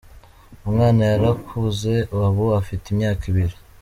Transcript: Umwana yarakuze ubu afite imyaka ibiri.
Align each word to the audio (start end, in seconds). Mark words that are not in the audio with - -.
Umwana 0.67 1.01
yarakuze 1.11 1.93
ubu 2.27 2.45
afite 2.59 2.85
imyaka 2.89 3.23
ibiri. 3.31 3.55